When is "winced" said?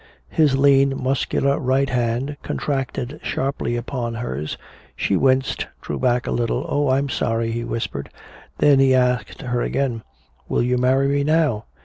5.15-5.67